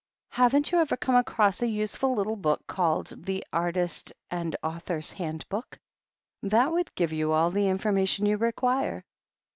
"Haven't 0.31 0.71
you 0.71 0.79
ever 0.79 0.97
come 0.97 1.13
across 1.13 1.61
a 1.61 1.67
useful 1.67 2.15
little 2.15 2.35
book 2.35 2.65
called 2.65 3.09
'The 3.15 3.45
Artist 3.53 4.13
and 4.31 4.55
Author's 4.63 5.11
Handbook?' 5.11 5.77
That 6.41 6.71
would 6.71 6.95
give 6.95 7.13
you 7.13 7.33
all 7.33 7.51
the 7.51 7.67
information 7.67 8.25
you 8.25 8.37
require." 8.37 9.05